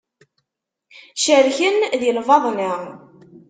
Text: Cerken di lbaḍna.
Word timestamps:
Cerken 1.23 1.77
di 2.01 2.09
lbaḍna. 2.17 2.71